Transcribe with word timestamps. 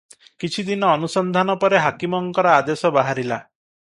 କିଛି 0.43 0.63
ଦିନ 0.69 0.87
ଅନୁସନ୍ଧାନ 0.93 1.57
ପରେ 1.65 1.81
ହାକିମଙ୍କର 1.83 2.55
ଆଦେଶ 2.55 2.93
ବାହାରିଲା। 2.97 3.39